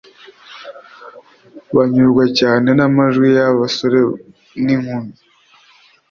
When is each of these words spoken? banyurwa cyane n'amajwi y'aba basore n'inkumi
banyurwa 1.75 2.23
cyane 2.39 2.67
n'amajwi 2.77 3.27
y'aba 3.35 3.59
basore 3.61 3.97
n'inkumi 4.63 5.13